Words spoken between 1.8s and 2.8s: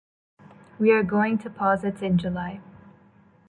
in July.